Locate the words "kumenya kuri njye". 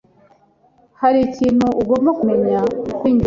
2.19-3.19